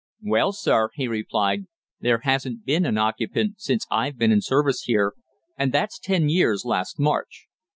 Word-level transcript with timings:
"Well, 0.23 0.51
sir," 0.51 0.89
he 0.95 1.07
replied, 1.07 1.65
"there 1.99 2.21
hasn't 2.23 2.65
been 2.65 2.87
an 2.87 2.97
occupant 2.97 3.61
since 3.61 3.85
I've 3.91 4.17
been 4.17 4.31
in 4.31 4.41
service 4.41 4.81
here, 4.85 5.13
and 5.59 5.71
that's 5.71 5.99
ten 5.99 6.27
years 6.27 6.65
last 6.65 6.97
March. 6.99 7.45